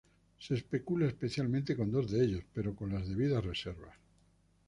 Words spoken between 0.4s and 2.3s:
especula especialmente con dos de